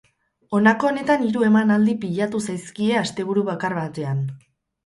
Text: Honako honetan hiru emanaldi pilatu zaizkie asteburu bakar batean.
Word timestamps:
Honako 0.59 0.89
honetan 0.91 1.25
hiru 1.25 1.45
emanaldi 1.49 1.95
pilatu 2.05 2.41
zaizkie 2.49 2.99
asteburu 3.05 3.45
bakar 3.51 3.77
batean. 3.83 4.27